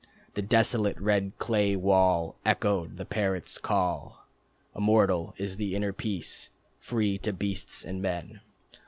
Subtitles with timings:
[0.33, 4.25] The desolate red clay wall Echoed the parrots' call:
[4.75, 8.41] "Immortal is the inner peace, free to beasts and men.